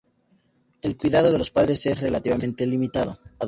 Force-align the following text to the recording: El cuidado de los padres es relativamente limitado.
El 0.81 0.97
cuidado 0.97 1.31
de 1.31 1.37
los 1.37 1.51
padres 1.51 1.85
es 1.85 2.01
relativamente 2.01 2.65
limitado. 2.65 3.19